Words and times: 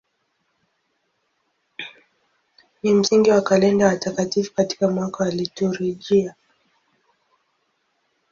Ni 2.83 2.93
msingi 2.93 3.31
wa 3.31 3.41
kalenda 3.41 3.85
ya 3.85 3.91
watakatifu 3.91 4.53
katika 4.53 4.87
mwaka 4.87 5.23
wa 5.23 5.29
liturujia. 5.29 6.35